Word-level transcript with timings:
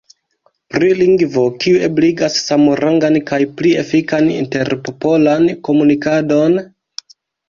Pri 0.75 0.87
lingvo 0.99 1.41
kiu 1.63 1.81
ebligas 1.87 2.37
samrangan 2.45 3.17
kaj 3.31 3.39
pli 3.59 3.73
efikan 3.81 4.31
interpopolan 4.37 5.45
komunikadon? 5.69 6.57